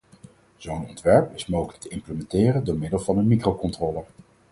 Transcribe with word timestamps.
Zo'n 0.57 0.85
ontwerp 0.87 1.33
is 1.35 1.45
mogelijk 1.45 1.79
te 1.79 1.89
implementeren 1.89 2.63
door 2.63 2.77
middel 2.77 2.99
van 2.99 3.17
een 3.17 3.27
microcontroller. 3.27 4.05